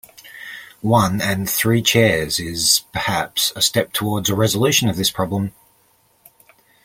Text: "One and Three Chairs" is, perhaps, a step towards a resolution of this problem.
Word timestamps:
"One 0.81 1.21
and 1.21 1.47
Three 1.47 1.83
Chairs" 1.83 2.39
is, 2.39 2.85
perhaps, 2.91 3.53
a 3.55 3.61
step 3.61 3.93
towards 3.93 4.31
a 4.31 4.35
resolution 4.35 4.89
of 4.89 4.97
this 4.97 5.11
problem. 5.11 5.53